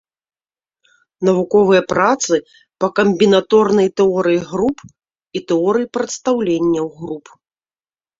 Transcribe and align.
Навуковыя 1.27 1.81
працы 1.93 2.33
па 2.83 2.87
камбінаторнай 2.99 3.89
тэорыі 4.01 4.39
груп 4.53 4.77
і 4.85 5.39
тэорыі 5.53 5.87
прадстаўленняў 5.99 6.87
груп. 7.03 7.25